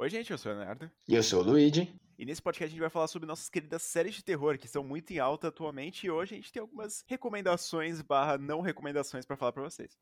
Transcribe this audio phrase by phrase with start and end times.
[0.00, 0.88] Oi, gente, eu sou o Leonardo.
[1.08, 1.92] E eu sou o Luigi.
[2.16, 4.84] E nesse podcast a gente vai falar sobre nossas queridas séries de terror, que estão
[4.84, 9.36] muito em alta atualmente, e hoje a gente tem algumas recomendações barra não recomendações para
[9.36, 9.98] falar para vocês.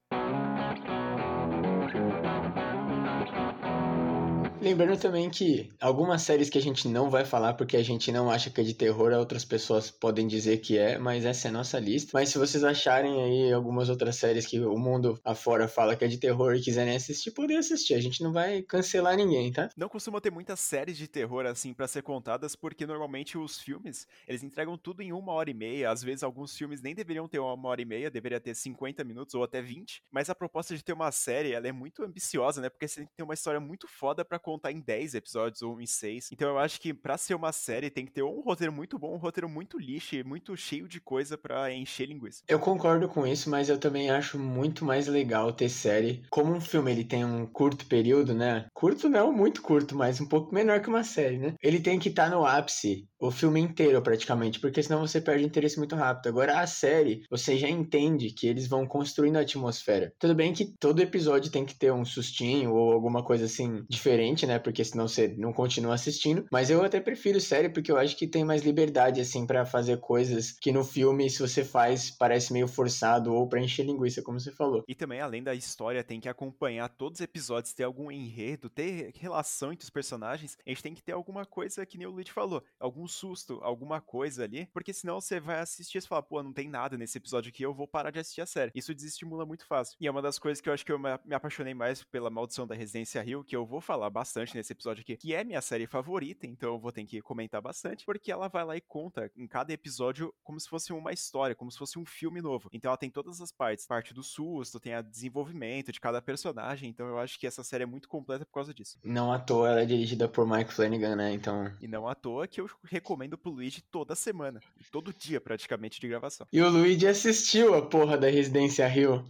[4.66, 8.28] Lembrando também que algumas séries que a gente não vai falar porque a gente não
[8.28, 11.52] acha que é de terror, outras pessoas podem dizer que é, mas essa é a
[11.52, 12.10] nossa lista.
[12.12, 16.08] Mas se vocês acharem aí algumas outras séries que o mundo afora fala que é
[16.08, 17.94] de terror e quiserem assistir, podem assistir.
[17.94, 19.68] A gente não vai cancelar ninguém, tá?
[19.76, 24.04] Não costuma ter muitas séries de terror assim para ser contadas, porque normalmente os filmes,
[24.26, 25.92] eles entregam tudo em uma hora e meia.
[25.92, 29.32] Às vezes alguns filmes nem deveriam ter uma hora e meia, deveria ter 50 minutos
[29.36, 30.02] ou até 20.
[30.10, 32.68] Mas a proposta de ter uma série, ela é muito ambiciosa, né?
[32.68, 35.62] Porque você tem que ter uma história muito foda para contar contar em 10 episódios
[35.62, 36.30] ou em 6.
[36.32, 39.14] Então eu acho que para ser uma série tem que ter um roteiro muito bom,
[39.14, 42.42] um roteiro muito lixo, muito cheio de coisa para encher linguiça.
[42.48, 46.22] Eu concordo com isso, mas eu também acho muito mais legal ter série.
[46.30, 48.66] Como um filme ele tem um curto período, né?
[48.72, 51.54] Curto não, muito curto, mas um pouco menor que uma série, né?
[51.62, 55.44] Ele tem que estar tá no ápice o filme inteiro praticamente, porque senão você perde
[55.44, 56.28] interesse muito rápido.
[56.28, 60.12] Agora a série, você já entende que eles vão construindo a atmosfera.
[60.18, 64.35] Tudo bem que todo episódio tem que ter um sustinho ou alguma coisa assim diferente,
[64.44, 64.58] né?
[64.58, 66.46] Porque senão você não continua assistindo.
[66.50, 70.00] Mas eu até prefiro série porque eu acho que tem mais liberdade, assim, para fazer
[70.00, 74.40] coisas que no filme, se você faz, parece meio forçado ou pra encher linguiça, como
[74.40, 74.82] você falou.
[74.88, 79.12] E também, além da história, tem que acompanhar todos os episódios, ter algum enredo, ter
[79.14, 80.58] relação entre os personagens.
[80.66, 84.00] A gente tem que ter alguma coisa que nem o Luigi falou, algum susto, alguma
[84.00, 87.48] coisa ali, porque senão você vai assistir e fala, pô, não tem nada nesse episódio
[87.50, 88.72] aqui, eu vou parar de assistir a série.
[88.74, 89.96] Isso desestimula muito fácil.
[90.00, 92.66] E é uma das coisas que eu acho que eu me apaixonei mais pela Maldição
[92.66, 95.60] da Residência Rio, que eu vou falar bastante bastante nesse episódio aqui, que é minha
[95.60, 99.30] série favorita, então eu vou ter que comentar bastante, porque ela vai lá e conta
[99.36, 102.68] em cada episódio como se fosse uma história, como se fosse um filme novo.
[102.72, 106.90] Então ela tem todas as partes, parte do susto, tem a desenvolvimento de cada personagem,
[106.90, 108.98] então eu acho que essa série é muito completa por causa disso.
[109.04, 111.32] Não à toa ela é dirigida por Mike Flanagan, né?
[111.32, 111.72] Então.
[111.80, 114.60] E não à toa que eu recomendo pro Luigi toda semana,
[114.90, 116.48] todo dia praticamente de gravação.
[116.52, 119.24] E o Luigi assistiu a porra da Residência Rio.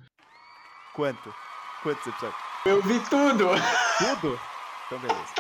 [0.95, 1.35] Quanto?
[1.83, 2.41] Quantos episódios?
[2.65, 3.51] Eu vi tudo!
[3.99, 4.56] Tudo?
[4.87, 5.35] Então, beleza.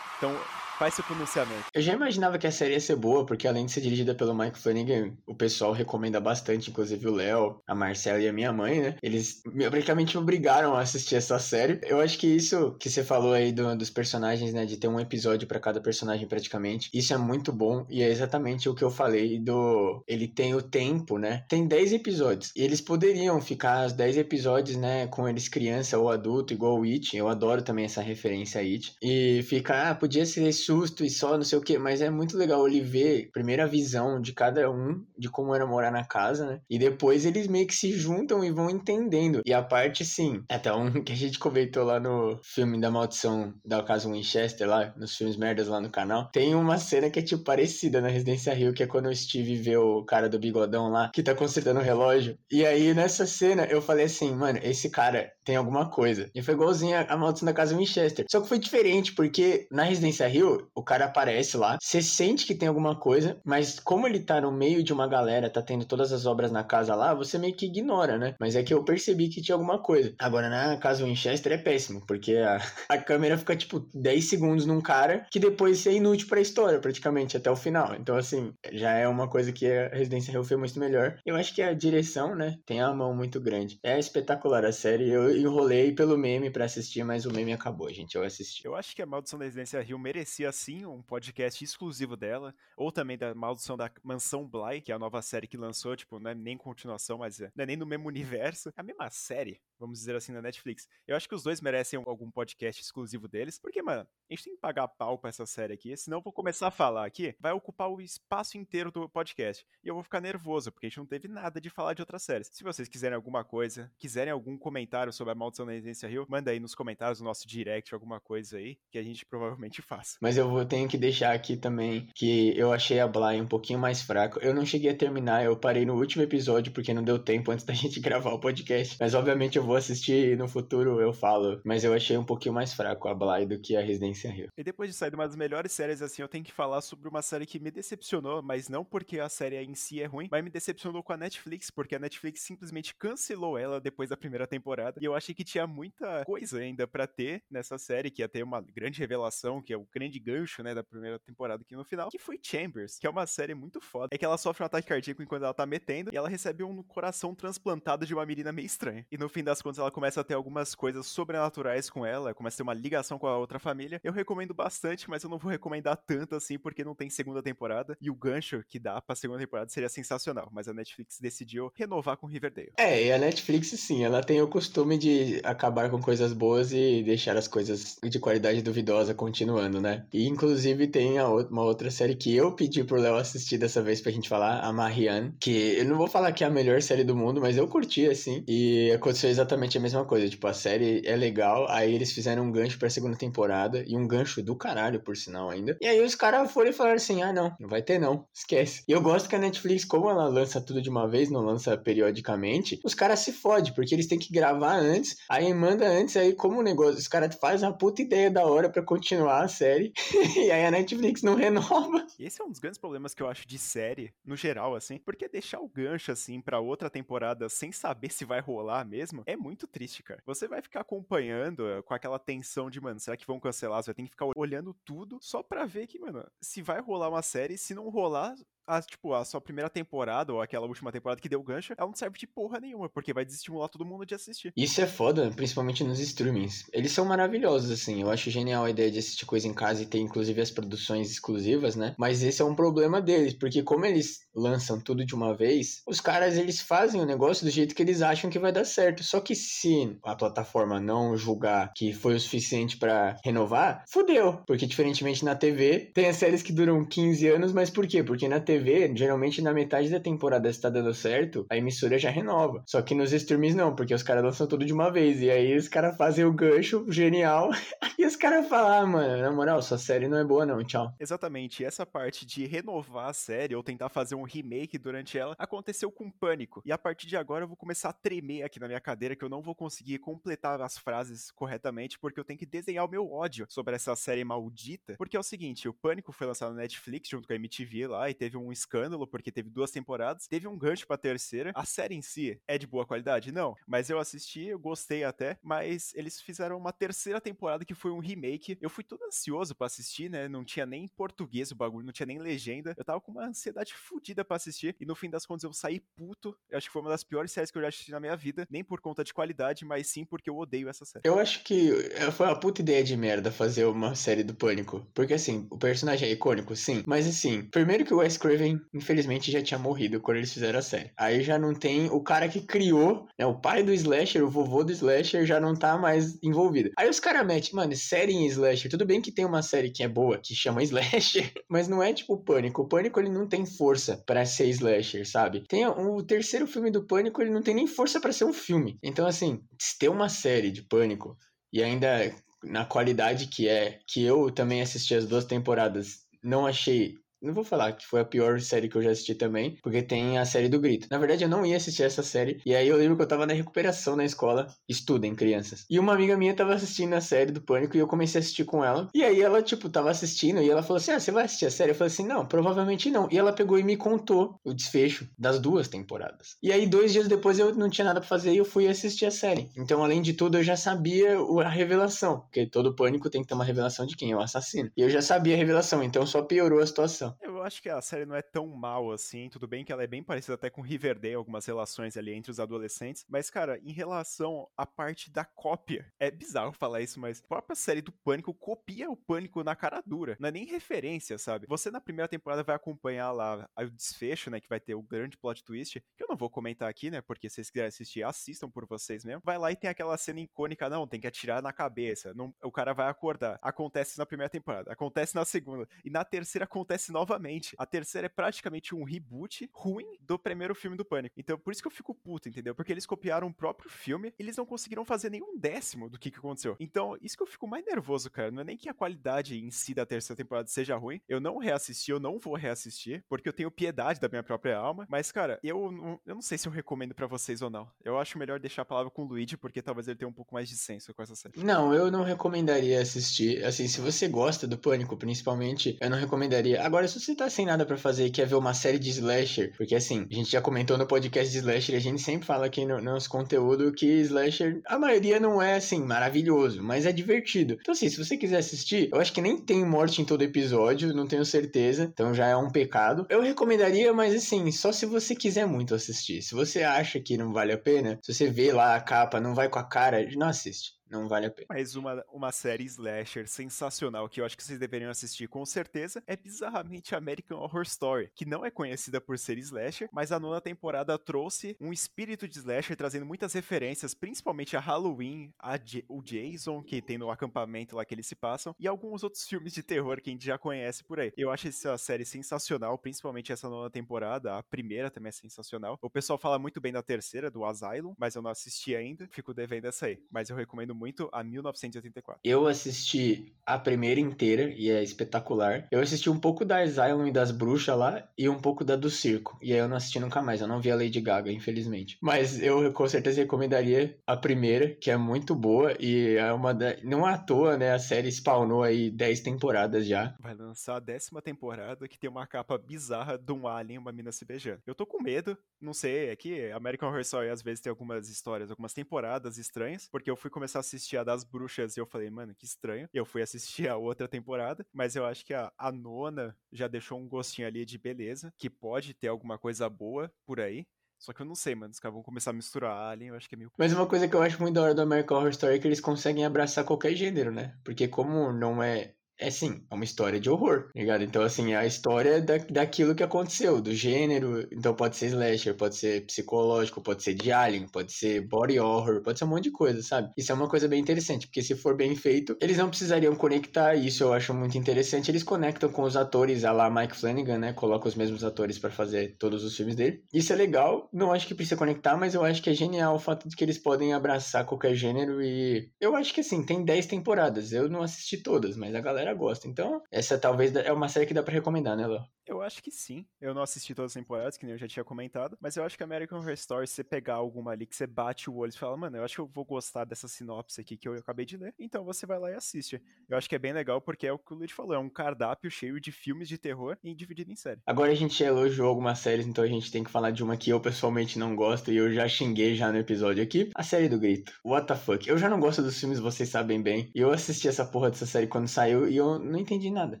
[0.16, 0.32] Então,
[0.80, 1.66] Faz seu pronunciamento.
[1.74, 4.34] Eu já imaginava que a série ia ser boa, porque além de ser dirigida pelo
[4.34, 8.80] Mike Flanagan, o pessoal recomenda bastante, inclusive o Léo, a Marcela e a minha mãe,
[8.80, 8.94] né?
[9.02, 11.82] Eles praticamente me obrigaram a assistir essa série.
[11.82, 14.64] Eu acho que isso que você falou aí do, dos personagens, né?
[14.64, 18.66] De ter um episódio para cada personagem praticamente, isso é muito bom e é exatamente
[18.66, 20.02] o que eu falei do.
[20.08, 21.44] Ele tem o tempo, né?
[21.46, 22.52] Tem 10 episódios.
[22.56, 25.06] E eles poderiam ficar os 10 episódios, né?
[25.08, 27.14] Com eles criança ou adulto, igual o It.
[27.14, 28.94] Eu adoro também essa referência a It.
[29.02, 32.36] E ficar, ah, podia ser susto e só, não sei o que, mas é muito
[32.36, 36.46] legal ele ver primeiro a visão de cada um, de como era morar na casa,
[36.46, 36.60] né?
[36.70, 39.42] E depois eles meio que se juntam e vão entendendo.
[39.44, 43.52] E a parte, sim, até um que a gente comentou lá no filme da maldição
[43.64, 47.22] da casa Winchester, lá, nos filmes merdas lá no canal, tem uma cena que é
[47.22, 50.88] tipo parecida na Residência Rio, que é quando o Steve vê o cara do bigodão
[50.88, 52.38] lá, que tá consertando o relógio.
[52.48, 56.30] E aí nessa cena eu falei assim, mano, esse cara tem alguma coisa.
[56.32, 58.24] E foi igualzinho a maldição da casa Winchester.
[58.30, 62.54] Só que foi diferente, porque na Residência Rio o cara aparece lá, você sente que
[62.54, 66.12] tem alguma coisa, mas como ele tá no meio de uma galera, tá tendo todas
[66.12, 68.34] as obras na casa lá, você meio que ignora, né?
[68.40, 70.14] Mas é que eu percebi que tinha alguma coisa.
[70.18, 74.80] Agora, na casa Winchester é péssimo, porque a, a câmera fica tipo 10 segundos num
[74.80, 77.94] cara que depois é inútil pra história, praticamente, até o final.
[77.94, 81.18] Então, assim, já é uma coisa que a Residência Hill foi muito melhor.
[81.24, 83.78] Eu acho que a direção, né, tem a mão muito grande.
[83.82, 85.10] É espetacular a série.
[85.10, 88.14] Eu enrolei pelo meme para assistir, mas o meme acabou, gente.
[88.14, 88.64] Eu assisti.
[88.64, 92.90] Eu acho que a Maldição da Residência Hill merecia assim um podcast exclusivo dela, ou
[92.90, 96.30] também da Maldição da Mansão Bly, que é a nova série que lançou, tipo, não
[96.30, 99.60] é nem continuação, mas é, não é nem no mesmo universo, é a mesma série,
[99.78, 100.88] vamos dizer assim, na Netflix.
[101.06, 104.54] Eu acho que os dois merecem algum podcast exclusivo deles, porque, mano, a gente tem
[104.54, 107.52] que pagar pau pra essa série aqui, senão eu vou começar a falar aqui, vai
[107.52, 111.06] ocupar o espaço inteiro do podcast, e eu vou ficar nervoso, porque a gente não
[111.06, 112.48] teve nada de falar de outras séries.
[112.52, 116.50] Se vocês quiserem alguma coisa, quiserem algum comentário sobre a Maldição da Residência Rio, manda
[116.50, 120.18] aí nos comentários, no nosso direct, alguma coisa aí, que a gente provavelmente faça.
[120.20, 123.78] Mas eu vou tenho que deixar aqui também que eu achei a Bly um pouquinho
[123.78, 124.38] mais fraco.
[124.40, 127.64] Eu não cheguei a terminar, eu parei no último episódio porque não deu tempo antes
[127.64, 128.96] da gente gravar o podcast.
[129.00, 131.60] Mas obviamente eu vou assistir no futuro eu falo.
[131.64, 134.48] Mas eu achei um pouquinho mais fraco a Bly do que a Residência Rio.
[134.56, 137.08] E depois de sair de uma das melhores séries assim, eu tenho que falar sobre
[137.08, 140.44] uma série que me decepcionou, mas não porque a série em si é ruim, mas
[140.44, 145.00] me decepcionou com a Netflix, porque a Netflix simplesmente cancelou ela depois da primeira temporada.
[145.00, 148.42] E eu achei que tinha muita coisa ainda para ter nessa série, que ia ter
[148.42, 150.70] uma grande revelação, que é o grande gancho, né?
[150.74, 154.08] da primeira temporada aqui no final, que foi Chambers, que é uma série muito foda.
[154.10, 156.82] É que ela sofre um ataque cardíaco enquanto ela tá metendo e ela recebe um
[156.82, 159.06] coração transplantado de uma menina meio estranha.
[159.10, 162.56] E no fim das contas ela começa a ter algumas coisas sobrenaturais com ela, começa
[162.56, 164.00] a ter uma ligação com a outra família.
[164.02, 167.96] Eu recomendo bastante, mas eu não vou recomendar tanto assim, porque não tem segunda temporada.
[168.00, 170.48] E o gancho que dá pra segunda temporada seria sensacional.
[170.52, 172.72] Mas a Netflix decidiu renovar com Riverdale.
[172.76, 177.02] É, e a Netflix, sim, ela tem o costume de acabar com coisas boas e
[177.02, 180.06] deixar as coisas de qualidade duvidosa continuando, né?
[180.12, 184.12] E inclusive tem uma outra série que eu pedi pro Léo assistir dessa vez pra
[184.12, 187.16] gente falar, a Marianne, que eu não vou falar que é a melhor série do
[187.16, 188.44] mundo, mas eu curti, assim.
[188.46, 190.28] E aconteceu exatamente a mesma coisa.
[190.28, 194.06] Tipo, a série é legal, aí eles fizeram um gancho pra segunda temporada, e um
[194.06, 195.76] gancho do caralho, por sinal, ainda.
[195.80, 198.82] E aí os caras foram e falaram assim: ah, não, não vai ter não, esquece.
[198.88, 201.76] E eu gosto que a Netflix, como ela lança tudo de uma vez, não lança
[201.76, 206.32] periodicamente, os caras se fodem, porque eles têm que gravar antes, aí manda antes, aí
[206.32, 209.92] como o negócio, os caras fazem uma puta ideia da hora para continuar a série,
[210.36, 212.06] e aí a Netflix não renova.
[212.18, 215.28] Esse é um dos grandes problemas que eu acho de série, no geral, assim, porque
[215.28, 219.66] deixar o gancho, assim, pra outra temporada sem saber se vai rolar mesmo, é muito
[219.66, 220.22] triste, cara.
[220.26, 223.82] Você vai ficar acompanhando eh, com aquela tensão de, mano, será que vão cancelar?
[223.82, 227.08] Você vai ter que ficar olhando tudo só pra ver que, mano, se vai rolar
[227.08, 228.34] uma série, se não rolar,
[228.70, 231.94] a, tipo, a sua primeira temporada, ou aquela última temporada que deu gancho, ela não
[231.94, 234.52] serve de porra nenhuma, porque vai desestimular todo mundo de assistir.
[234.56, 236.64] Isso é foda, principalmente nos streamings.
[236.72, 238.00] Eles são maravilhosos, assim.
[238.00, 241.10] Eu acho genial a ideia de assistir coisa em casa e ter, inclusive, as produções
[241.10, 241.94] exclusivas, né?
[241.98, 246.00] Mas esse é um problema deles, porque como eles lançam tudo de uma vez, os
[246.00, 249.02] caras, eles fazem o negócio do jeito que eles acham que vai dar certo.
[249.02, 254.42] Só que se a plataforma não julgar que foi o suficiente para renovar, fudeu.
[254.46, 258.02] Porque, diferentemente na TV, tem as séries que duram 15 anos, mas por quê?
[258.02, 262.62] Porque na TV geralmente na metade da temporada está dando certo, a emissora já renova.
[262.66, 265.20] Só que nos streams não, porque os caras lançam tudo de uma vez.
[265.20, 267.50] E aí os caras fazem o gancho genial.
[267.98, 270.92] e os caras falam, ah, mano, na moral, sua série não é boa não, tchau.
[270.98, 271.64] Exatamente.
[271.64, 276.10] Essa parte de renovar a série ou tentar fazer um remake durante ela aconteceu com
[276.10, 276.62] Pânico.
[276.64, 279.24] E a partir de agora eu vou começar a tremer aqui na minha cadeira que
[279.24, 283.10] eu não vou conseguir completar as frases corretamente porque eu tenho que desenhar o meu
[283.10, 284.96] ódio sobre essa série maldita.
[284.96, 288.10] Porque é o seguinte, o Pânico foi lançado na Netflix junto com a MTV lá
[288.10, 291.52] e teve um um escândalo, porque teve duas temporadas, teve um gancho pra terceira.
[291.54, 293.32] A série em si é de boa qualidade?
[293.32, 293.56] Não.
[293.66, 295.38] Mas eu assisti, eu gostei até.
[295.42, 298.58] Mas eles fizeram uma terceira temporada que foi um remake.
[298.60, 300.28] Eu fui todo ansioso para assistir, né?
[300.28, 302.74] Não tinha nem português o bagulho, não tinha nem legenda.
[302.76, 304.76] Eu tava com uma ansiedade fodida para assistir.
[304.80, 306.36] E no fim das contas eu saí puto.
[306.48, 308.46] Eu acho que foi uma das piores séries que eu já assisti na minha vida.
[308.50, 311.02] Nem por conta de qualidade, mas sim porque eu odeio essa série.
[311.04, 314.86] Eu acho que é, foi uma puta ideia de merda fazer uma série do Pânico.
[314.94, 316.82] Porque assim, o personagem é icônico, sim.
[316.86, 320.62] Mas assim, primeiro que o Wes Craven, infelizmente, já tinha morrido quando eles fizeram a
[320.62, 320.90] série.
[320.96, 323.26] Aí já não tem o cara que criou, né?
[323.26, 326.70] O pai do Slasher, o vovô do Slasher, já não tá mais envolvido.
[326.76, 328.70] Aí os caras metem, mano, série em Slasher.
[328.70, 331.92] Tudo bem que tem uma série que é boa, que chama Slasher, mas não é
[331.92, 332.62] tipo o Pânico.
[332.62, 335.44] O Pânico, ele não tem força para ser Slasher, sabe?
[335.46, 338.78] Tem o terceiro filme do Pânico, ele não tem nem força para ser um filme.
[338.82, 341.16] Então, assim, se ter uma série de Pânico
[341.52, 346.94] e ainda na qualidade que é, que eu também assisti as duas temporadas, não achei
[347.22, 350.18] não vou falar que foi a pior série que eu já assisti também, porque tem
[350.18, 350.86] a série do Grito.
[350.90, 352.40] Na verdade, eu não ia assistir essa série.
[352.44, 355.64] E aí eu lembro que eu tava na recuperação na escola, estudem crianças.
[355.68, 358.44] E uma amiga minha tava assistindo a série do Pânico e eu comecei a assistir
[358.44, 358.88] com ela.
[358.94, 361.50] E aí ela, tipo, tava assistindo e ela falou assim: Ah, você vai assistir a
[361.50, 361.70] série?
[361.70, 363.08] Eu falei assim: Não, provavelmente não.
[363.10, 366.36] E ela pegou e me contou o desfecho das duas temporadas.
[366.42, 369.06] E aí, dois dias depois, eu não tinha nada pra fazer e eu fui assistir
[369.06, 369.50] a série.
[369.56, 372.20] Então, além de tudo, eu já sabia a revelação.
[372.20, 374.70] Porque todo Pânico tem que ter uma revelação de quem é o assassino.
[374.76, 377.09] E eu já sabia a revelação, então só piorou a situação.
[377.40, 379.30] Eu acho que a série não é tão mal assim.
[379.30, 382.38] Tudo bem que ela é bem parecida até com Riverdale, algumas relações ali entre os
[382.38, 383.06] adolescentes.
[383.08, 387.56] Mas, cara, em relação à parte da cópia, é bizarro falar isso, mas a própria
[387.56, 390.18] série do Pânico copia o Pânico na cara dura.
[390.20, 391.46] Não é nem referência, sabe?
[391.48, 394.38] Você na primeira temporada vai acompanhar lá o desfecho, né?
[394.38, 397.00] Que vai ter o grande plot twist, que eu não vou comentar aqui, né?
[397.00, 399.22] Porque se vocês quiserem assistir, assistam por vocês mesmo.
[399.24, 402.12] Vai lá e tem aquela cena icônica, não, tem que atirar na cabeça.
[402.12, 403.38] Não, o cara vai acordar.
[403.40, 405.66] Acontece na primeira temporada, acontece na segunda.
[405.82, 407.29] E na terceira acontece novamente.
[407.58, 411.14] A terceira é praticamente um reboot ruim do primeiro filme do Pânico.
[411.18, 412.54] Então, por isso que eu fico puto, entendeu?
[412.54, 416.18] Porque eles copiaram o próprio filme, eles não conseguiram fazer nenhum décimo do que, que
[416.18, 416.56] aconteceu.
[416.58, 418.30] Então, isso que eu fico mais nervoso, cara.
[418.30, 421.00] Não é nem que a qualidade em si da terceira temporada seja ruim.
[421.08, 424.86] Eu não reassisti, eu não vou reassistir, porque eu tenho piedade da minha própria alma.
[424.88, 427.70] Mas, cara, eu não, eu não sei se eu recomendo para vocês ou não.
[427.84, 430.34] Eu acho melhor deixar a palavra com o Luigi, porque talvez ele tenha um pouco
[430.34, 431.38] mais de senso com essa série.
[431.42, 433.44] Não, eu não recomendaria assistir.
[433.44, 436.62] Assim, se você gosta do Pânico, principalmente, eu não recomendaria.
[436.62, 439.52] Agora, se você tá sem nada para fazer e quer ver uma série de slasher,
[439.54, 442.64] porque assim, a gente já comentou no podcast de slasher, a gente sempre fala aqui
[442.64, 447.58] no nosso conteúdo que slasher, a maioria não é assim maravilhoso, mas é divertido.
[447.60, 450.94] Então assim, se você quiser assistir, eu acho que nem tem morte em todo episódio,
[450.94, 453.04] não tenho certeza, então já é um pecado.
[453.10, 456.22] Eu recomendaria, mas assim, só se você quiser muito assistir.
[456.22, 459.34] Se você acha que não vale a pena, se você vê lá a capa, não
[459.34, 461.46] vai com a cara, não assiste não vale a pena.
[461.48, 466.02] Mas uma, uma série slasher sensacional que eu acho que vocês deveriam assistir com certeza
[466.06, 470.40] é bizarramente American Horror Story, que não é conhecida por ser slasher, mas a nona
[470.40, 476.02] temporada trouxe um espírito de slasher trazendo muitas referências, principalmente a Halloween, a J o
[476.02, 479.62] Jason, que tem no acampamento lá que eles se passam, e alguns outros filmes de
[479.62, 481.12] terror que a gente já conhece por aí.
[481.16, 485.78] Eu acho essa série sensacional, principalmente essa nona temporada, a primeira também é sensacional.
[485.80, 489.32] O pessoal fala muito bem da terceira, do Asylum, mas eu não assisti ainda, fico
[489.32, 490.02] devendo essa aí.
[490.10, 492.22] Mas eu recomendo muito a 1984.
[492.24, 495.68] Eu assisti a primeira inteira e é espetacular.
[495.70, 498.88] Eu assisti um pouco da Asylum e das bruxas lá e um pouco da do
[498.88, 499.38] circo.
[499.42, 500.40] E aí eu não assisti nunca mais.
[500.40, 501.98] Eu não vi a Lady Gaga, infelizmente.
[502.00, 506.76] Mas eu com certeza recomendaria a primeira, que é muito boa e é uma da...
[506.82, 507.72] não à toa, né?
[507.72, 510.16] A série spawnou aí 10 temporadas já.
[510.18, 513.92] Vai lançar a décima temporada que tem uma capa bizarra de um alien e uma
[513.92, 514.62] mina se beijando.
[514.66, 518.08] Eu tô com medo, não sei, é que American Horror Story às vezes tem algumas
[518.08, 521.86] histórias, algumas temporadas estranhas, porque eu fui começar a assistir a das bruxas e eu
[521.86, 522.88] falei, mano, que estranho.
[522.92, 526.98] Eu fui assistir a outra temporada, mas eu acho que a, a nona já deixou
[526.98, 530.66] um gostinho ali de beleza, que pode ter alguma coisa boa por aí.
[530.98, 531.72] Só que eu não sei, mano.
[531.72, 533.50] Os caras vão começar a misturar Alien, eu acho que é meio.
[533.56, 535.66] Mas uma coisa que eu acho muito da hora do American Horror Story é que
[535.66, 537.58] eles conseguem abraçar qualquer gênero, né?
[537.64, 541.04] Porque como não é é sim, é uma história de horror, tá ligado?
[541.04, 544.48] Então, assim, é a história da, daquilo que aconteceu, do gênero.
[544.50, 549.02] Então, pode ser slasher, pode ser psicológico, pode ser de alien, pode ser body horror,
[549.02, 550.10] pode ser um monte de coisa, sabe?
[550.16, 553.74] Isso é uma coisa bem interessante, porque se for bem feito, eles não precisariam conectar.
[553.74, 555.10] Isso eu acho muito interessante.
[555.10, 557.52] Eles conectam com os atores, a lá Mike Flanagan, né?
[557.52, 560.02] Coloca os mesmos atores para fazer todos os filmes dele.
[560.14, 560.88] Isso é legal.
[560.92, 563.44] Não acho que precisa conectar, mas eu acho que é genial o fato de que
[563.44, 565.70] eles podem abraçar qualquer gênero e.
[565.78, 567.52] Eu acho que, assim, tem 10 temporadas.
[567.52, 569.48] Eu não assisti todas, mas a galera galera gosta.
[569.48, 572.04] Então, essa talvez é uma série que dá para recomendar, né, Léo?
[572.30, 573.04] Eu acho que sim.
[573.20, 575.76] Eu não assisti todas as temporadas, que nem eu já tinha comentado, mas eu acho
[575.76, 578.56] que American Horror Story, se você pegar alguma ali que você bate o olho e
[578.56, 581.36] fala, mano, eu acho que eu vou gostar dessa sinopse aqui que eu acabei de
[581.36, 582.80] ler, então você vai lá e assiste.
[583.08, 584.88] Eu acho que é bem legal porque é o que o Luiz falou, é um
[584.88, 587.60] cardápio cheio de filmes de terror e dividido em série.
[587.66, 590.50] Agora a gente elogiou algumas séries, então a gente tem que falar de uma que
[590.50, 593.98] eu pessoalmente não gosto e eu já xinguei já no episódio aqui, a série do
[593.98, 594.32] Grito.
[594.44, 595.08] What the fuck?
[595.08, 598.06] Eu já não gosto dos filmes, vocês sabem bem, e eu assisti essa porra dessa
[598.06, 600.00] série quando saiu e eu não entendi nada.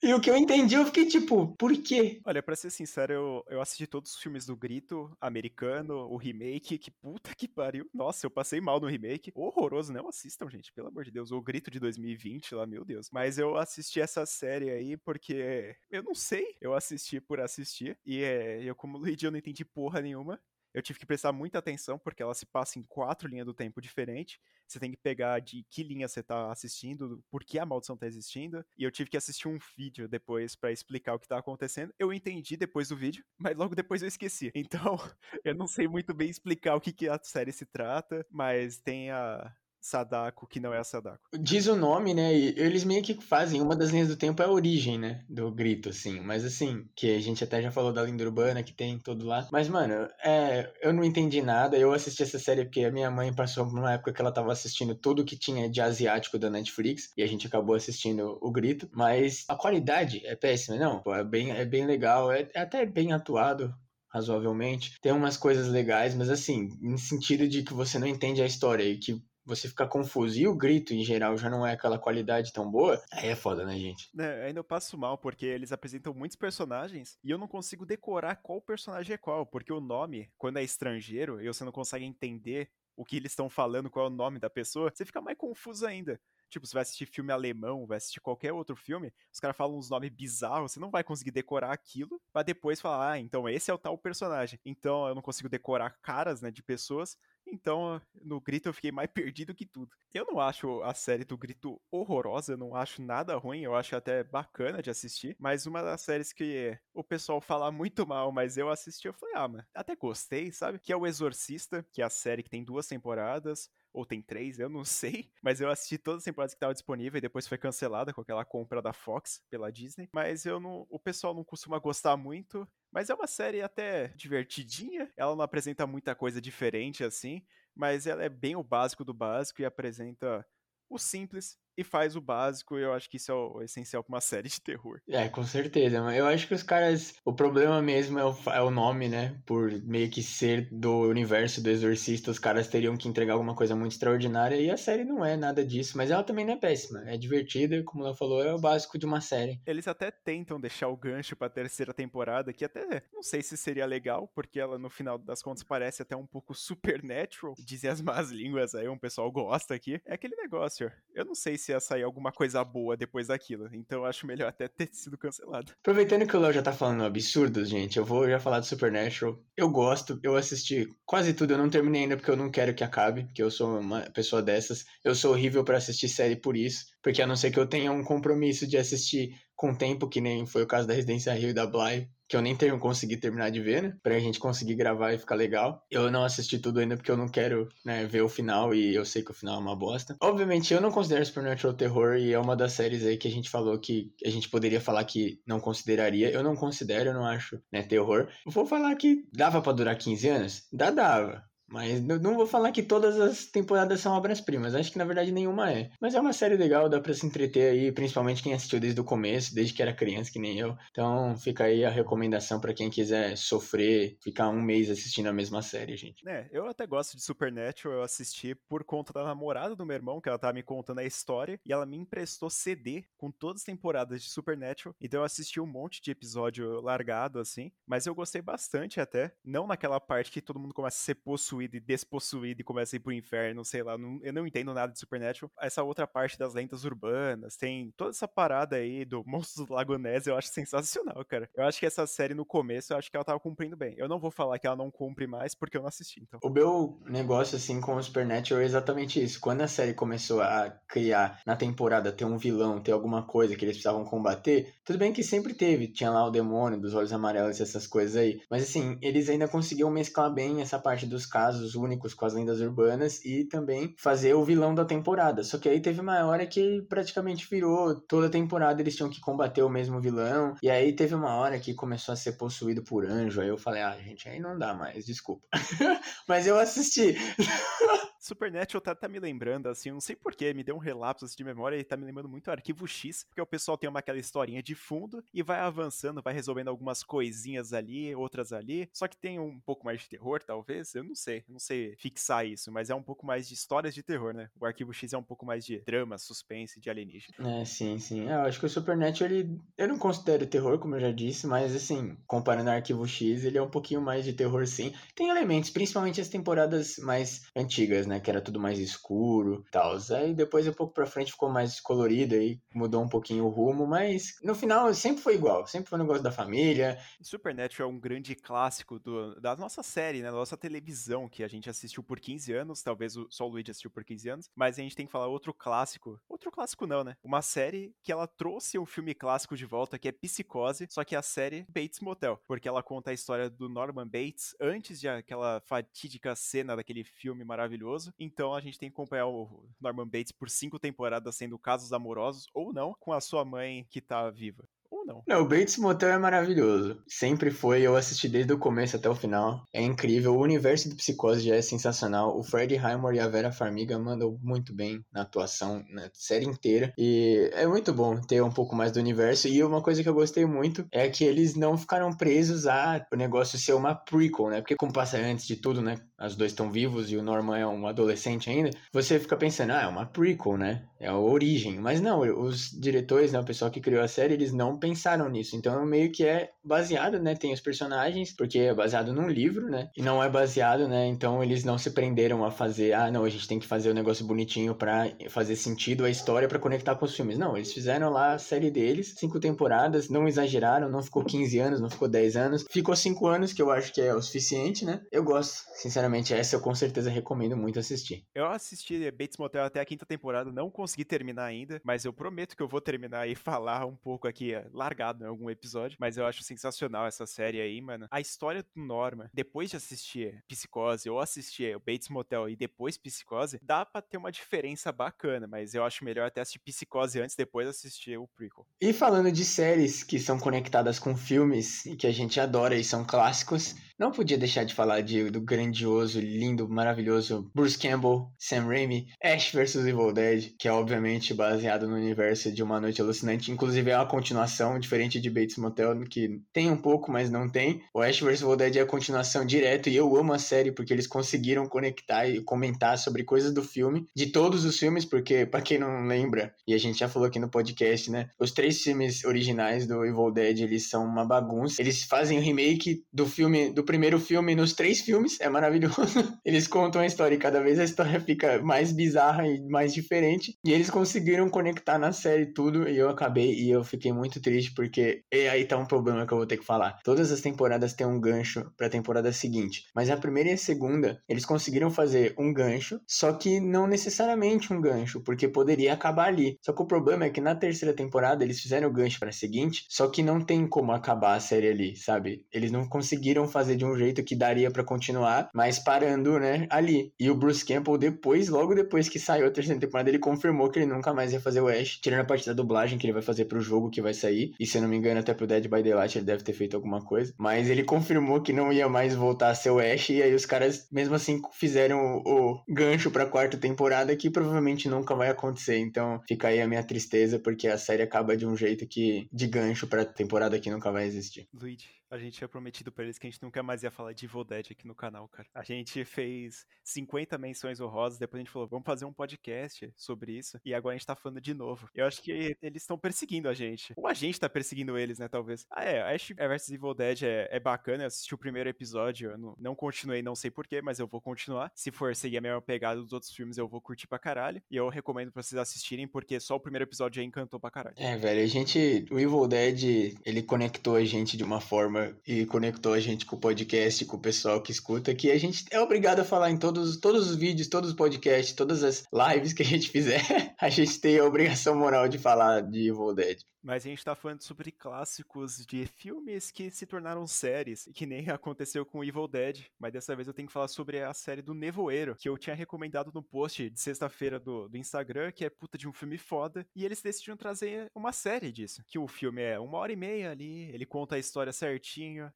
[0.00, 2.11] E o que eu entendi, eu fiquei tipo, por quê?
[2.24, 6.78] Olha, pra ser sincero, eu, eu assisti todos os filmes do Grito americano, o remake,
[6.78, 7.88] que puta que pariu.
[7.92, 9.32] Nossa, eu passei mal no remake.
[9.34, 11.30] Horroroso, não assistam, gente, pelo amor de Deus.
[11.30, 13.08] O Grito de 2020 lá, meu Deus.
[13.10, 16.56] Mas eu assisti essa série aí porque eu não sei.
[16.60, 17.98] Eu assisti por assistir.
[18.04, 20.40] E é, eu, como Luigi, eu não entendi porra nenhuma
[20.74, 23.80] eu tive que prestar muita atenção porque ela se passa em quatro linhas do tempo
[23.80, 24.38] diferentes.
[24.66, 28.06] Você tem que pegar de que linha você tá assistindo, por que a maldição tá
[28.06, 28.64] existindo.
[28.76, 31.92] E eu tive que assistir um vídeo depois para explicar o que tá acontecendo.
[31.98, 34.50] Eu entendi depois do vídeo, mas logo depois eu esqueci.
[34.72, 34.96] Então,
[35.44, 39.10] eu não sei muito bem explicar o que, que a série se trata, mas tem
[39.10, 39.52] a,
[39.82, 41.18] Sadako que não é a Sadako.
[41.38, 42.32] Diz o nome, né?
[42.32, 43.60] E eles meio que fazem.
[43.60, 45.24] Uma das linhas do tempo é a origem, né?
[45.28, 46.20] Do grito, assim.
[46.20, 49.48] Mas assim, que a gente até já falou da lenda urbana que tem todo lá.
[49.50, 51.76] Mas, mano, é, eu não entendi nada.
[51.76, 54.52] Eu assisti essa série porque a minha mãe passou por uma época que ela tava
[54.52, 57.12] assistindo tudo que tinha de asiático da Netflix.
[57.16, 58.88] E a gente acabou assistindo o grito.
[58.92, 61.02] Mas a qualidade é péssima, não.
[61.02, 62.30] Pô, é, bem, é bem legal.
[62.30, 63.74] É, é até bem atuado
[64.12, 65.00] razoavelmente.
[65.00, 68.84] Tem umas coisas legais, mas assim, em sentido de que você não entende a história
[68.84, 72.52] e que você fica confuso e o grito em geral já não é aquela qualidade
[72.52, 74.10] tão boa, aí é foda, né, gente?
[74.18, 78.36] É, ainda eu passo mal porque eles apresentam muitos personagens e eu não consigo decorar
[78.36, 82.70] qual personagem é qual, porque o nome, quando é estrangeiro e você não consegue entender
[82.96, 85.86] o que eles estão falando, qual é o nome da pessoa, você fica mais confuso
[85.86, 86.20] ainda.
[86.52, 89.88] Tipo, você vai assistir filme alemão, vai assistir qualquer outro filme, os caras falam uns
[89.88, 93.74] nomes bizarros, você não vai conseguir decorar aquilo pra depois falar, ah, então esse é
[93.74, 94.60] o tal personagem.
[94.64, 97.16] Então eu não consigo decorar caras, né, de pessoas,
[97.46, 99.90] então, no Grito eu fiquei mais perdido que tudo.
[100.12, 103.96] Eu não acho a série do Grito horrorosa, eu não acho nada ruim, eu acho
[103.96, 108.56] até bacana de assistir, mas uma das séries que o pessoal fala muito mal, mas
[108.56, 110.78] eu assisti, eu falei, ah, mano, até gostei, sabe?
[110.78, 114.58] Que é o Exorcista, que é a série que tem duas temporadas, ou tem três,
[114.58, 115.30] eu não sei.
[115.42, 118.44] Mas eu assisti todas as temporadas que estavam disponíveis e depois foi cancelada com aquela
[118.44, 120.08] compra da Fox pela Disney.
[120.12, 120.86] Mas eu não.
[120.90, 122.66] O pessoal não costuma gostar muito.
[122.90, 125.10] Mas é uma série até divertidinha.
[125.16, 127.42] Ela não apresenta muita coisa diferente assim.
[127.74, 130.46] Mas ela é bem o básico do básico e apresenta
[130.90, 134.14] o simples e faz o básico, e eu acho que isso é o essencial pra
[134.14, 135.00] uma série de terror.
[135.08, 135.98] É, com certeza.
[136.14, 137.14] Eu acho que os caras.
[137.24, 139.40] O problema mesmo é o, é o nome, né?
[139.46, 143.74] Por meio que ser do universo do Exorcista, os caras teriam que entregar alguma coisa
[143.74, 144.56] muito extraordinária.
[144.56, 145.96] E a série não é nada disso.
[145.96, 147.02] Mas ela também não é péssima.
[147.06, 149.60] É divertida, como ela falou, é o básico de uma série.
[149.66, 153.86] Eles até tentam deixar o gancho pra terceira temporada, que até não sei se seria
[153.86, 157.54] legal, porque ela no final das contas parece até um pouco supernatural.
[157.58, 160.00] Dizem as más línguas aí, um pessoal gosta aqui.
[160.04, 160.90] É aquele negócio.
[161.14, 163.68] Eu não sei se ia sair alguma coisa boa depois daquilo.
[163.72, 165.72] Então eu acho melhor até ter sido cancelado.
[165.80, 169.38] Aproveitando que o Léo já tá falando absurdos, gente, eu vou já falar do Supernatural.
[169.56, 172.84] Eu gosto, eu assisti quase tudo, eu não terminei ainda porque eu não quero que
[172.84, 174.84] acabe, porque eu sou uma pessoa dessas.
[175.04, 177.92] Eu sou horrível para assistir série por isso, porque a não ser que eu tenha
[177.92, 181.54] um compromisso de assistir com tempo, que nem foi o caso da Residência Rio e
[181.54, 183.94] da Bly, que eu nem tenho consegui terminar de ver, né?
[184.02, 185.84] Pra gente conseguir gravar e ficar legal.
[185.90, 189.04] Eu não assisti tudo ainda porque eu não quero, né, ver o final e eu
[189.04, 190.16] sei que o final é uma bosta.
[190.18, 193.50] Obviamente, eu não considero Supernatural terror e é uma das séries aí que a gente
[193.50, 196.30] falou que a gente poderia falar que não consideraria.
[196.30, 198.26] Eu não considero, eu não acho, né, terror.
[198.46, 200.62] Vou falar que dava para durar 15 anos?
[200.72, 201.44] Dá, dava.
[201.72, 205.72] Mas não vou falar que todas as temporadas são obras-primas, acho que na verdade nenhuma
[205.72, 205.90] é.
[205.98, 209.04] Mas é uma série legal, dá pra se entreter aí, principalmente quem assistiu desde o
[209.04, 210.76] começo, desde que era criança, que nem eu.
[210.90, 215.62] Então fica aí a recomendação para quem quiser sofrer, ficar um mês assistindo a mesma
[215.62, 216.28] série, gente.
[216.28, 220.20] É, eu até gosto de Supernatural, eu assisti por conta da namorada do meu irmão,
[220.20, 223.64] que ela tava me contando a história, e ela me emprestou CD com todas as
[223.64, 228.42] temporadas de Supernatural, então eu assisti um monte de episódio largado, assim, mas eu gostei
[228.42, 232.60] bastante até, não naquela parte que todo mundo começa a ser possuído possuído e despossuído
[232.60, 235.50] e começa a ir pro inferno, sei lá, não, eu não entendo nada de Supernatural.
[235.60, 239.96] Essa outra parte das lendas urbanas, tem toda essa parada aí do Monstros do Lago
[239.98, 241.48] Ness, eu acho sensacional, cara.
[241.54, 243.94] Eu acho que essa série no começo, eu acho que ela tava cumprindo bem.
[243.96, 246.40] Eu não vou falar que ela não cumpre mais, porque eu não assisti, então.
[246.42, 249.40] O meu negócio, assim, com o Supernatural é exatamente isso.
[249.40, 253.64] Quando a série começou a criar, na temporada, ter um vilão, ter alguma coisa que
[253.64, 257.58] eles precisavam combater, tudo bem que sempre teve, tinha lá o demônio dos olhos amarelos
[257.58, 258.40] e essas coisas aí.
[258.50, 262.34] Mas, assim, eles ainda conseguiam mesclar bem essa parte dos casos casos únicos com as
[262.34, 265.42] lendas urbanas e também fazer o vilão da temporada.
[265.42, 269.20] Só que aí teve uma hora que praticamente virou toda a temporada eles tinham que
[269.20, 270.54] combater o mesmo vilão.
[270.62, 273.40] E aí teve uma hora que começou a ser possuído por anjo.
[273.40, 275.46] Aí eu falei, ah, gente, aí não dá mais, desculpa.
[276.28, 277.16] Mas eu assisti.
[278.22, 281.42] Supernatural tá, tá me lembrando, assim, não sei porquê, me deu um relapso assim, de
[281.42, 284.62] memória e tá me lembrando muito Arquivo X, porque o pessoal tem uma aquela historinha
[284.62, 289.40] de fundo e vai avançando, vai resolvendo algumas coisinhas ali, outras ali, só que tem
[289.40, 292.94] um pouco mais de terror, talvez, eu não sei, não sei fixar isso, mas é
[292.94, 294.48] um pouco mais de histórias de terror, né?
[294.60, 297.60] O Arquivo X é um pouco mais de drama, suspense, de alienígena.
[297.60, 298.28] É, sim, sim.
[298.28, 301.46] É, eu acho que o Supernatural, ele, eu não considero terror, como eu já disse,
[301.46, 304.92] mas assim, comparando ao Arquivo X, ele é um pouquinho mais de terror, sim.
[305.14, 308.11] Tem elementos, principalmente as temporadas mais antigas, né?
[308.20, 309.96] Que era tudo mais escuro e tal.
[310.16, 313.86] Aí depois, um pouco pra frente, ficou mais colorido aí, mudou um pouquinho o rumo,
[313.86, 315.66] mas no final sempre foi igual.
[315.66, 316.98] Sempre foi um negócio da família.
[317.20, 320.30] Supernatural é um grande clássico do, da nossa série, né?
[320.30, 322.82] Da nossa televisão, que a gente assistiu por 15 anos.
[322.82, 324.50] Talvez só o Luigi assistiu por 15 anos.
[324.54, 326.20] Mas a gente tem que falar outro clássico.
[326.28, 327.16] Outro clássico não, né?
[327.22, 331.14] Uma série que ela trouxe um filme clássico de volta, que é Psicose, só que
[331.14, 332.40] é a série Bates Motel.
[332.46, 337.44] Porque ela conta a história do Norman Bates antes de aquela fatídica cena daquele filme
[337.44, 341.92] maravilhoso então a gente tem que acompanhar o Norman Bates por cinco temporadas sendo casos
[341.92, 344.68] amorosos ou não com a sua mãe que tá viva
[345.04, 345.22] não.
[345.26, 347.02] Não, o Bates Motel é maravilhoso.
[347.06, 349.64] Sempre foi, eu assisti desde o começo até o final.
[349.72, 352.38] É incrível, o universo do Psicose já é sensacional.
[352.38, 356.92] O Fred Highmore e a Vera Farmiga mandam muito bem na atuação, na série inteira.
[356.96, 359.48] E é muito bom ter um pouco mais do universo.
[359.48, 363.16] E uma coisa que eu gostei muito é que eles não ficaram presos a o
[363.16, 364.60] negócio ser uma prequel, né?
[364.60, 365.96] Porque como passa antes de tudo, né?
[366.20, 368.70] Os dois estão vivos e o Norman é um adolescente ainda.
[368.92, 370.84] Você fica pensando, ah, é uma prequel, né?
[371.00, 371.78] É a origem.
[371.78, 373.40] Mas não, os diretores, né?
[373.40, 374.91] O pessoal que criou a série, eles não pensaram
[375.28, 375.56] nisso.
[375.56, 377.34] Então, meio que é baseado, né?
[377.34, 379.90] Tem os personagens, porque é baseado num livro, né?
[379.96, 381.06] E não é baseado, né?
[381.06, 383.92] Então, eles não se prenderam a fazer, ah, não, a gente tem que fazer o
[383.92, 387.38] um negócio bonitinho para fazer sentido a história para conectar com os filmes.
[387.38, 391.80] Não, eles fizeram lá a série deles, cinco temporadas, não exageraram, não ficou 15 anos,
[391.80, 395.00] não ficou 10 anos, ficou 5 anos, que eu acho que é o suficiente, né?
[395.10, 398.24] Eu gosto, sinceramente, essa eu com certeza recomendo muito assistir.
[398.34, 402.56] Eu assisti Bates Motel até a quinta temporada, não consegui terminar ainda, mas eu prometo
[402.56, 406.26] que eu vou terminar e falar um pouco aqui largado em algum episódio, mas eu
[406.26, 408.06] acho sensacional essa série aí, mano.
[408.10, 412.96] A história do Norma, depois de assistir Psicose ou assistir o Bates Motel e depois
[412.96, 417.36] Psicose, dá pra ter uma diferença bacana, mas eu acho melhor até assistir Psicose antes,
[417.36, 418.66] depois assistir o prequel.
[418.80, 422.84] E falando de séries que são conectadas com filmes e que a gente adora e
[422.84, 428.66] são clássicos, não podia deixar de falar de, do grandioso, lindo, maravilhoso Bruce Campbell, Sam
[428.66, 433.52] Raimi, Ash vs Evil Dead, que é obviamente baseado no universo de Uma Noite Alucinante.
[433.52, 437.80] Inclusive é uma continuação, diferente de Bates Motel, que tem um pouco, mas não tem.
[437.94, 440.92] O Ash vs Evil Dead é a continuação direto e eu amo a série porque
[440.92, 445.62] eles conseguiram conectar e comentar sobre coisas do filme, de todos os filmes, porque, para
[445.62, 448.30] quem não lembra, e a gente já falou aqui no podcast, né?
[448.36, 451.80] Os três filmes originais do Evil Dead, eles são uma bagunça.
[451.80, 455.92] Eles fazem o remake do filme, do primeiro filme nos três filmes, é maravilhoso.
[456.46, 460.56] Eles contam a história e cada vez a história fica mais bizarra e mais diferente.
[460.64, 464.72] E eles conseguiram conectar na série tudo e eu acabei e eu fiquei muito triste
[464.74, 466.98] porque e aí tá um problema que eu vou ter que falar.
[467.04, 471.20] Todas as temporadas têm um gancho pra temporada seguinte, mas a primeira e a segunda,
[471.28, 476.56] eles conseguiram fazer um gancho, só que não necessariamente um gancho, porque poderia acabar ali.
[476.62, 479.84] Só que o problema é que na terceira temporada eles fizeram o gancho pra seguinte,
[479.90, 482.46] só que não tem como acabar a série ali, sabe?
[482.50, 487.12] Eles não conseguiram fazer de um jeito que daria para continuar, mas parando, né, ali.
[487.18, 490.78] E o Bruce Campbell depois, logo depois que saiu a terceira temporada, ele confirmou que
[490.78, 493.22] ele nunca mais ia fazer o Ash, tirando a parte da dublagem que ele vai
[493.22, 494.54] fazer pro jogo que vai sair.
[494.58, 496.76] E se eu não me engano, até pro Dead by Daylight ele deve ter feito
[496.76, 497.34] alguma coisa.
[497.38, 500.46] Mas ele confirmou que não ia mais voltar a ser o Ash, e aí os
[500.46, 505.78] caras, mesmo assim, fizeram o, o gancho pra quarta temporada, que provavelmente nunca vai acontecer.
[505.78, 509.46] Então fica aí a minha tristeza, porque a série acaba de um jeito que de
[509.46, 511.46] gancho pra temporada que nunca vai existir.
[511.52, 514.26] Luigi, a gente tinha prometido pra eles que a gente nunca mais ia falar de
[514.26, 515.48] Evil Dead aqui no canal, cara.
[515.54, 520.32] A gente fez 50 menções honrosas, depois a gente falou, vamos fazer um podcast sobre
[520.32, 521.88] isso, e agora a gente tá falando de novo.
[521.94, 523.94] Eu acho que eles estão perseguindo a gente.
[523.96, 525.66] Ou a gente tá perseguindo eles, né, talvez.
[525.70, 529.38] Ah, é, Ash vs Evil Dead é, é bacana, eu assisti o primeiro episódio, eu
[529.38, 531.72] não, não continuei, não sei porquê, mas eu vou continuar.
[531.74, 534.62] Se for seguir a mesma pegada dos outros filmes, eu vou curtir pra caralho.
[534.70, 537.96] E eu recomendo pra vocês assistirem, porque só o primeiro episódio já encantou pra caralho.
[537.98, 539.06] É, velho, a gente.
[539.10, 543.36] O Evil Dead, ele conectou a gente de uma forma e conectou a gente com
[543.36, 546.56] o podcast, com o pessoal que escuta, que a gente é obrigado a falar em
[546.56, 550.22] todos, todos os vídeos, todos os podcasts, todas as lives que a gente fizer,
[550.60, 553.38] a gente tem a obrigação moral de falar de Evil Dead.
[553.62, 558.28] Mas a gente tá falando sobre clássicos de filmes que se tornaram séries, que nem
[558.30, 561.54] aconteceu com Evil Dead, mas dessa vez eu tenho que falar sobre a série do
[561.54, 565.78] Nevoeiro, que eu tinha recomendado no post de sexta-feira do, do Instagram, que é puta
[565.78, 569.60] de um filme foda, e eles decidiram trazer uma série disso, que o filme é
[569.60, 571.82] uma hora e meia ali, ele conta a história certinho,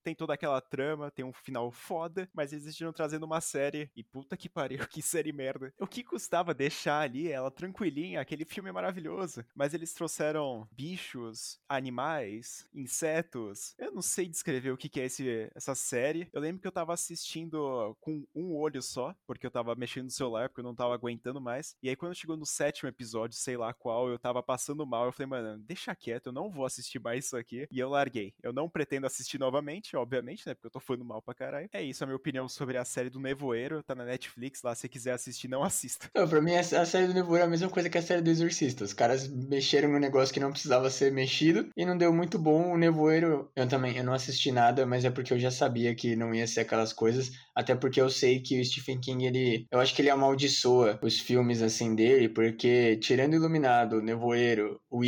[0.02, 4.02] tem toda aquela trama, tem um final foda, mas eles decidiram trazer uma série, e
[4.02, 5.72] puta que pariu, que série merda.
[5.78, 10.96] O que custava deixar ali ela tranquilinha, aquele filme é maravilhoso, mas eles trouxeram bichos
[11.06, 13.74] bichos, animais, insetos.
[13.78, 16.28] Eu não sei descrever o que, que é esse, essa série.
[16.32, 20.10] Eu lembro que eu tava assistindo com um olho só, porque eu tava mexendo no
[20.10, 21.76] celular, porque eu não tava aguentando mais.
[21.82, 25.06] E aí, quando chegou no sétimo episódio, sei lá qual, eu tava passando mal.
[25.06, 27.66] Eu falei, mano, deixa quieto, eu não vou assistir mais isso aqui.
[27.70, 28.34] E eu larguei.
[28.42, 30.54] Eu não pretendo assistir novamente, obviamente, né?
[30.54, 31.68] Porque eu tô falando mal pra caralho.
[31.72, 33.82] É isso, a minha opinião sobre a série do Nevoeiro.
[33.82, 36.10] Tá na Netflix lá, se quiser assistir, não assista.
[36.14, 38.30] Não, pra mim, a série do Nevoeiro é a mesma coisa que a série do
[38.30, 38.84] Exorcista.
[38.84, 42.72] Os caras mexeram no negócio que não precisava ser mexido e não deu muito bom.
[42.72, 46.16] O Nevoeiro, eu também eu não assisti nada, mas é porque eu já sabia que
[46.16, 49.78] não ia ser aquelas coisas, até porque eu sei que o Stephen King, ele, eu
[49.78, 55.00] acho que ele amaldiçoa os filmes assim dele, porque tirando Iluminado, Nevoeiro, o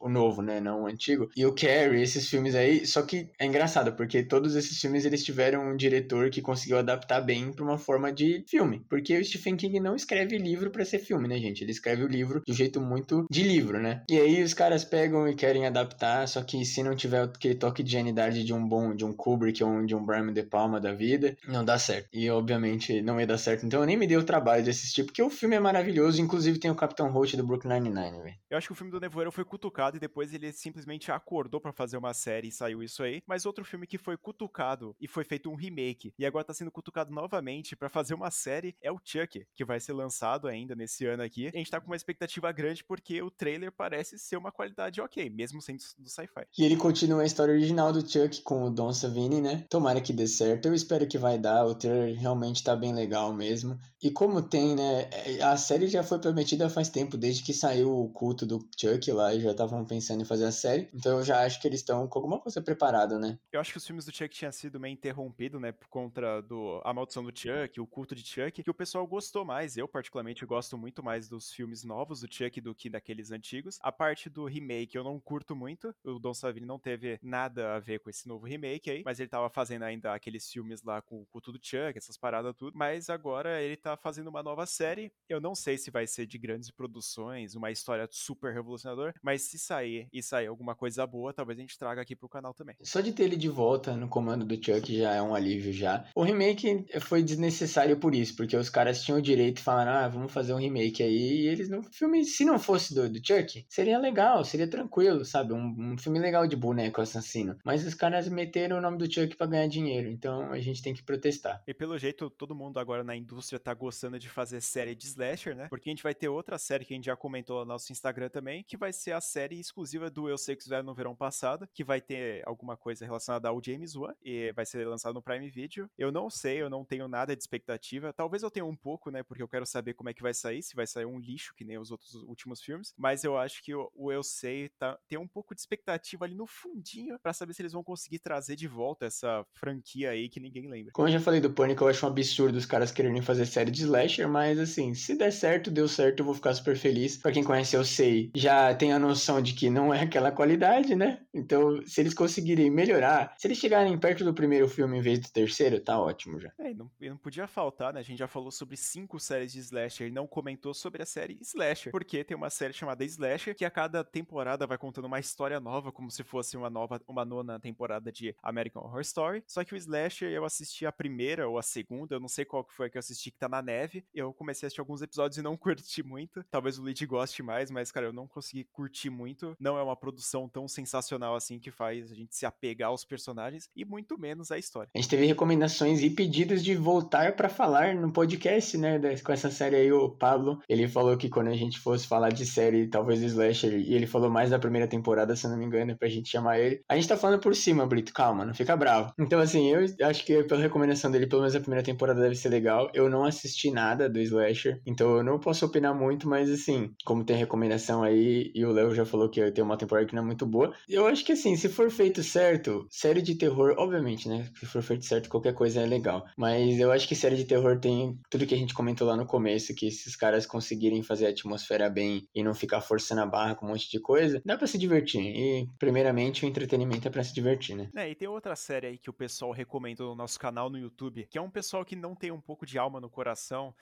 [0.00, 3.46] o novo, né, não o antigo, e o Carrie, esses filmes aí, só que é
[3.46, 7.78] engraçado, porque todos esses filmes eles tiveram um diretor que conseguiu adaptar bem para uma
[7.78, 11.62] forma de filme, porque o Stephen King não escreve livro para ser filme, né, gente?
[11.62, 14.02] Ele escreve o livro de um jeito muito de livro, né?
[14.08, 17.82] E aí os caras pegam e querem adaptar, só que se não tiver aquele toque
[17.82, 20.92] de genialidade de um bom, de um Kubrick ou de um Brian De Palma da
[20.92, 22.08] vida, não dá certo.
[22.12, 25.04] E obviamente não ia dar certo, então eu nem me dei o trabalho de assistir,
[25.04, 28.36] porque o filme é maravilhoso, inclusive tem o Capitão Holt do Brooklyn Nine-Nine, velho.
[28.50, 31.72] Eu acho que o filme do Nevoeiro foi cutucado e depois ele simplesmente acordou para
[31.72, 35.24] fazer uma série e saiu isso aí, mas outro filme que foi cutucado e foi
[35.24, 39.00] feito um remake e agora tá sendo cutucado novamente para fazer uma série é o
[39.04, 41.48] Chuck, que vai ser lançado ainda nesse ano aqui.
[41.48, 45.28] A gente tá com uma expectativa grande porque o trailer parece ser uma qualidade ok,
[45.30, 46.46] mesmo sendo do sci-fi.
[46.58, 49.64] E ele continua a história original do Chuck com o Don Savini, né?
[49.68, 50.66] Tomara que dê certo.
[50.66, 51.66] Eu espero que vai dar.
[51.66, 53.78] O trailer realmente tá bem legal mesmo.
[54.04, 55.08] E como tem, né?
[55.42, 59.34] A série já foi prometida faz tempo, desde que saiu o culto do Chuck lá,
[59.34, 60.90] e já estavam pensando em fazer a série.
[60.92, 63.38] Então eu já acho que eles estão com alguma coisa preparada, né?
[63.50, 65.72] Eu acho que os filmes do Chuck tinham sido meio interrompidos, né?
[65.72, 69.42] Por conta do A Maldição do Chuck, o culto de Chuck, que o pessoal gostou
[69.42, 69.78] mais.
[69.78, 73.78] Eu, particularmente, gosto muito mais dos filmes novos do Chuck do que daqueles antigos.
[73.80, 75.94] A parte do remake eu não curto muito.
[76.04, 79.30] O Don Savini não teve nada a ver com esse novo remake aí, mas ele
[79.30, 82.76] tava fazendo ainda aqueles filmes lá com o culto do Chuck, essas paradas tudo.
[82.76, 85.12] Mas agora ele tá tá fazendo uma nova série.
[85.28, 89.58] Eu não sei se vai ser de grandes produções, uma história super revolucionadora, mas se
[89.58, 92.76] sair e sair alguma coisa boa, talvez a gente traga aqui pro canal também.
[92.82, 96.04] Só de ter ele de volta no comando do Chuck já é um alívio já.
[96.14, 100.08] O remake foi desnecessário por isso, porque os caras tinham o direito de falar, ah,
[100.08, 101.82] vamos fazer um remake aí, e eles não.
[101.82, 105.52] filme, se não fosse do, do Chuck, seria legal, seria tranquilo, sabe?
[105.52, 107.56] Um, um filme legal de boneco assassino.
[107.64, 110.94] Mas os caras meteram o nome do Chuck para ganhar dinheiro, então a gente tem
[110.94, 111.62] que protestar.
[111.66, 115.54] E pelo jeito, todo mundo agora na indústria tá gostando de fazer série de slasher,
[115.54, 115.68] né?
[115.68, 118.30] Porque a gente vai ter outra série que a gente já comentou no nosso Instagram
[118.30, 121.68] também, que vai ser a série exclusiva do Eu Sei Que Fizeram no Verão Passado,
[121.74, 125.50] que vai ter alguma coisa relacionada ao James Wan, e vai ser lançado no Prime
[125.50, 125.88] Video.
[125.98, 128.10] Eu não sei, eu não tenho nada de expectativa.
[128.12, 129.22] Talvez eu tenha um pouco, né?
[129.22, 131.64] Porque eu quero saber como é que vai sair, se vai sair um lixo, que
[131.64, 132.94] nem os outros últimos filmes.
[132.96, 136.34] Mas eu acho que o, o Eu Sei tá, tem um pouco de expectativa ali
[136.34, 140.40] no fundinho para saber se eles vão conseguir trazer de volta essa franquia aí que
[140.40, 140.92] ninguém lembra.
[140.92, 143.73] Como eu já falei do Pânico, eu acho um absurdo os caras quererem fazer série
[143.74, 147.16] de slasher, mas assim, se der certo, deu certo, eu vou ficar super feliz.
[147.16, 150.94] Pra quem conhece Eu Sei, já tem a noção de que não é aquela qualidade,
[150.94, 151.20] né?
[151.32, 155.30] Então, se eles conseguirem melhorar, se eles chegarem perto do primeiro filme em vez do
[155.30, 156.50] terceiro, tá ótimo já.
[156.58, 158.00] É, não, não podia faltar, né?
[158.00, 161.38] A gente já falou sobre cinco séries de slasher e não comentou sobre a série
[161.42, 165.60] Slasher, porque tem uma série chamada Slasher que a cada temporada vai contando uma história
[165.60, 169.44] nova, como se fosse uma nova, uma nona temporada de American Horror Story.
[169.46, 172.64] Só que o Slasher eu assisti a primeira ou a segunda, eu não sei qual
[172.64, 174.04] que foi que eu assisti que tá na neve.
[174.14, 176.44] Eu comecei a assistir alguns episódios e não curti muito.
[176.50, 179.56] Talvez o Lead goste mais, mas cara, eu não consegui curtir muito.
[179.58, 183.68] Não é uma produção tão sensacional assim que faz a gente se apegar aos personagens
[183.74, 184.90] e muito menos à história.
[184.94, 189.50] A gente teve recomendações e pedidos de voltar para falar no podcast, né, com essa
[189.50, 193.20] série aí o Pablo, ele falou que quando a gente fosse falar de série, talvez
[193.22, 196.58] slasher, e ele falou mais da primeira temporada, se não me engano, pra gente chamar
[196.58, 196.82] ele.
[196.88, 199.12] A gente tá falando por cima, Brito, calma, não fica bravo.
[199.18, 202.48] Então assim, eu acho que pela recomendação dele, pelo menos a primeira temporada deve ser
[202.48, 202.90] legal.
[202.94, 207.24] Eu não assisti nada do slasher, então eu não posso opinar muito, mas assim, como
[207.24, 210.26] tem recomendação aí, e o Léo já falou que tem uma temporada que não é
[210.26, 214.48] muito boa, eu acho que assim, se for feito certo, série de terror, obviamente, né?
[214.58, 216.24] Se for feito certo, qualquer coisa é legal.
[216.36, 219.26] Mas eu acho que série de terror tem tudo que a gente comentou lá no
[219.26, 223.54] começo, que esses caras conseguirem fazer a atmosfera bem e não ficar forçando a barra
[223.54, 225.22] com um monte de coisa, dá para se divertir.
[225.22, 227.90] E, primeiramente, o entretenimento é pra se divertir, né?
[227.94, 231.26] É, e tem outra série aí que o pessoal recomendou no nosso canal no YouTube,
[231.30, 233.33] que é um pessoal que não tem um pouco de alma no coração,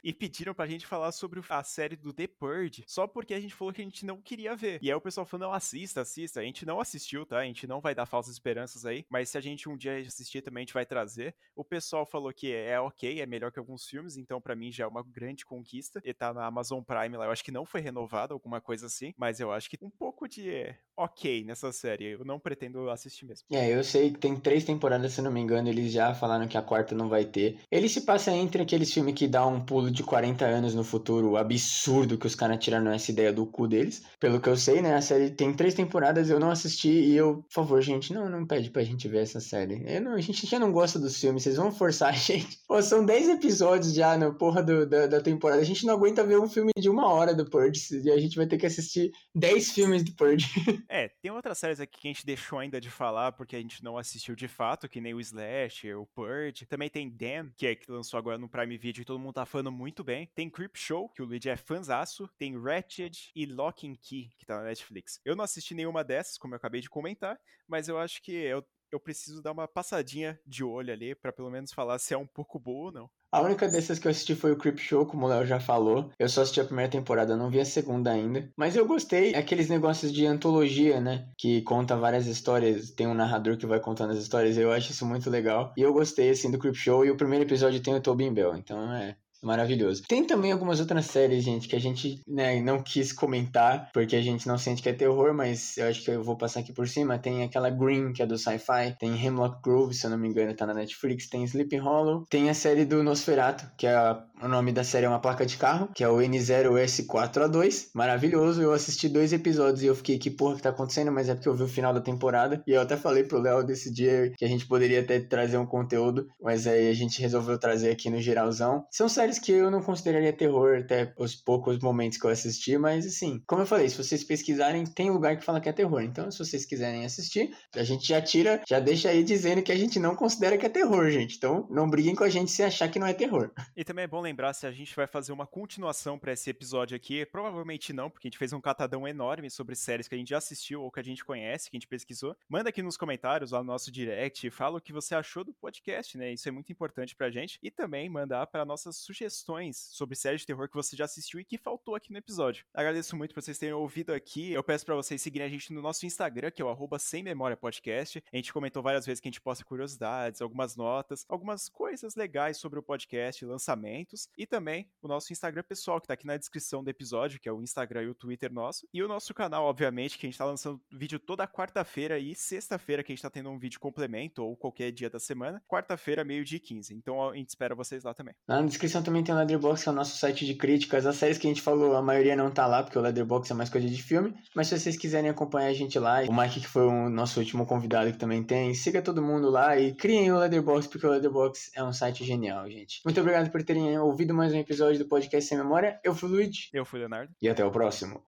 [0.02, 3.54] e pediram pra gente falar sobre a série do The Purge, só porque a gente
[3.54, 4.78] falou que a gente não queria ver.
[4.82, 6.40] E aí o pessoal falou, não, assista, assista.
[6.40, 7.38] A gente não assistiu, tá?
[7.38, 10.42] A gente não vai dar falsas esperanças aí, mas se a gente um dia assistir
[10.42, 11.34] também, a gente vai trazer.
[11.54, 14.84] O pessoal falou que é ok, é melhor que alguns filmes, então para mim já
[14.84, 16.00] é uma grande conquista.
[16.04, 19.14] E tá na Amazon Prime lá, eu acho que não foi renovado, alguma coisa assim,
[19.16, 22.04] mas eu acho que um pouco de ok nessa série.
[22.04, 23.46] Eu não pretendo assistir mesmo.
[23.50, 26.56] É, eu sei que tem três temporadas, se não me engano, eles já falaram que
[26.56, 27.58] a quarta não vai ter.
[27.70, 31.36] Ele se passa entre aqueles filmes que dá um pulo de 40 anos no futuro,
[31.36, 34.02] absurdo que os caras tiraram essa ideia do cu deles.
[34.18, 37.42] Pelo que eu sei, né, a série tem três temporadas, eu não assisti e eu,
[37.42, 39.82] por favor, gente, não, não pede pra gente ver essa série.
[39.86, 42.58] Eu não, a gente já não gosta dos filmes, vocês vão forçar a gente.
[42.66, 45.60] Pô, são 10 episódios já na porra do, da, da temporada.
[45.60, 48.36] A gente não aguenta ver um filme de uma hora do Purge e a gente
[48.36, 50.46] vai ter que assistir 10 filmes do Purge.
[50.88, 53.82] É, tem outras séries aqui que a gente deixou ainda de falar porque a gente
[53.82, 56.66] não assistiu de fato, que nem o Slash, o Purge.
[56.66, 59.46] Também tem Dan, que é que lançou agora no Prime Video e todo mundo tá
[59.46, 60.30] falando muito bem.
[60.34, 62.28] Tem Creep Show, que o Luigi é fanzaço.
[62.38, 65.20] Tem Ratched e Lock and Key, que tá na Netflix.
[65.24, 68.64] Eu não assisti nenhuma dessas, como eu acabei de comentar, mas eu acho que eu,
[68.90, 72.26] eu preciso dar uma passadinha de olho ali para pelo menos falar se é um
[72.26, 73.10] pouco boa ou não.
[73.32, 76.10] A única dessas que eu assisti foi o Creep Show, como o Léo já falou.
[76.18, 78.52] Eu só assisti a primeira temporada, não vi a segunda ainda.
[78.54, 79.34] Mas eu gostei.
[79.34, 81.26] Aqueles negócios de antologia, né?
[81.38, 82.90] Que conta várias histórias.
[82.90, 84.58] Tem um narrador que vai contando as histórias.
[84.58, 85.72] Eu acho isso muito legal.
[85.78, 87.06] E eu gostei, assim, do Creep Show.
[87.06, 88.54] E o primeiro episódio tem o Tobin Bell.
[88.54, 90.04] Então é, Maravilhoso.
[90.06, 94.22] Tem também algumas outras séries, gente, que a gente né, não quis comentar, porque a
[94.22, 96.86] gente não sente que é terror, mas eu acho que eu vou passar aqui por
[96.86, 97.18] cima.
[97.18, 98.96] Tem aquela Green, que é do Sci-Fi.
[99.00, 101.28] Tem Hemlock Grove, se eu não me engano, tá na Netflix.
[101.28, 102.24] Tem Sleeping Hollow.
[102.30, 105.46] Tem a série do Nosferatu, que é a, o nome da série é uma placa
[105.46, 107.90] de carro, que é o N0S4A2.
[107.94, 108.60] Maravilhoso.
[108.60, 111.12] Eu assisti dois episódios e eu fiquei, que porra que tá acontecendo?
[111.12, 112.62] Mas é porque eu vi o final da temporada.
[112.66, 115.66] E eu até falei pro Léo desse dia que a gente poderia até trazer um
[115.66, 118.84] conteúdo, mas aí a gente resolveu trazer aqui no geralzão.
[118.90, 123.06] São séries que eu não consideraria terror até os poucos momentos que eu assisti, mas
[123.06, 126.02] assim, como eu falei, se vocês pesquisarem, tem lugar que fala que é terror.
[126.02, 129.76] Então, se vocês quiserem assistir, a gente já tira, já deixa aí dizendo que a
[129.76, 131.36] gente não considera que é terror, gente.
[131.36, 133.50] Então, não briguem com a gente se achar que não é terror.
[133.76, 136.96] E também é bom lembrar se a gente vai fazer uma continuação para esse episódio
[136.96, 137.24] aqui.
[137.26, 140.38] Provavelmente não, porque a gente fez um catadão enorme sobre séries que a gente já
[140.38, 142.36] assistiu ou que a gente conhece, que a gente pesquisou.
[142.48, 146.16] Manda aqui nos comentários lá no nosso direct, fala o que você achou do podcast,
[146.16, 146.32] né?
[146.32, 147.58] Isso é muito importante pra gente.
[147.62, 151.44] E também mandar para nossas sugestões sobre séries de terror que você já assistiu e
[151.44, 152.64] que faltou aqui no episódio.
[152.72, 154.52] Agradeço muito por vocês terem ouvido aqui.
[154.52, 157.56] Eu peço para vocês seguirem a gente no nosso Instagram, que é o sem memória
[157.56, 158.22] podcast.
[158.32, 162.56] A gente comentou várias vezes que a gente posta curiosidades, algumas notas, algumas coisas legais
[162.56, 166.82] sobre o podcast, lançamentos, e também o nosso Instagram pessoal, que tá aqui na descrição
[166.82, 170.18] do episódio, que é o Instagram e o Twitter nosso, e o nosso canal, obviamente,
[170.18, 173.50] que a gente tá lançando vídeo toda quarta-feira e sexta-feira, que a gente tá tendo
[173.50, 176.94] um vídeo complemento, ou qualquer dia da semana, quarta-feira, meio-dia e 15.
[176.94, 178.34] Então a gente espera vocês lá também.
[178.46, 181.06] Na descrição também tem o Leatherbox, que é o nosso site de críticas.
[181.06, 183.54] As séries que a gente falou, a maioria não tá lá, porque o Leatherbox é
[183.54, 186.68] mais coisa de filme, mas se vocês quiserem acompanhar a gente lá, o Mike, que
[186.68, 190.38] foi o nosso último convidado que também tem, siga todo mundo lá e criem o
[190.38, 193.00] Leatherbox, porque o Leatherbox é um site genial, gente.
[193.04, 196.00] Muito obrigado por terem ouvido mais um episódio do podcast Sem Memória.
[196.02, 196.68] Eu fui o Luigi.
[196.72, 197.32] Eu fui o Leonardo.
[197.40, 198.22] E até o próximo.